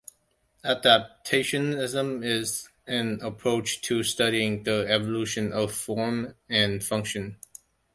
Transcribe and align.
Adaptationism 0.65 2.23
is 2.25 2.67
an 2.87 3.19
approach 3.21 3.81
to 3.83 4.01
studying 4.03 4.63
the 4.63 4.87
evolution 4.91 5.53
of 5.53 5.71
form 5.71 6.33
and 6.49 6.83
function. 6.83 7.37